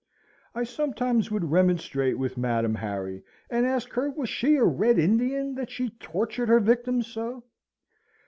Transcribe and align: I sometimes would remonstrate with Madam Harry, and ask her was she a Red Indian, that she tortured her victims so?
I 0.55 0.63
sometimes 0.63 1.29
would 1.29 1.51
remonstrate 1.51 2.17
with 2.17 2.35
Madam 2.35 2.73
Harry, 2.73 3.23
and 3.51 3.67
ask 3.67 3.91
her 3.91 4.09
was 4.09 4.29
she 4.29 4.55
a 4.55 4.63
Red 4.63 4.97
Indian, 4.97 5.53
that 5.53 5.69
she 5.69 5.91
tortured 5.91 6.49
her 6.49 6.59
victims 6.59 7.05
so? 7.05 7.43